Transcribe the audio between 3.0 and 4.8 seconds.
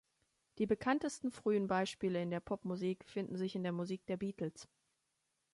finden sich in der Musik der Beatles.